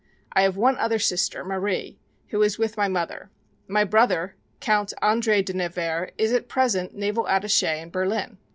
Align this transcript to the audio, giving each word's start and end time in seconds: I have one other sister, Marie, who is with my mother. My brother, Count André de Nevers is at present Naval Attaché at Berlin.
I 0.33 0.41
have 0.41 0.57
one 0.57 0.79
other 0.79 0.97
sister, 0.97 1.45
Marie, 1.45 1.99
who 2.29 2.41
is 2.41 2.57
with 2.57 2.75
my 2.75 2.87
mother. 2.87 3.29
My 3.67 3.83
brother, 3.83 4.35
Count 4.59 4.93
André 4.99 5.45
de 5.45 5.53
Nevers 5.53 6.09
is 6.17 6.33
at 6.33 6.49
present 6.49 6.95
Naval 6.95 7.25
Attaché 7.25 7.83
at 7.83 7.91
Berlin. 7.91 8.39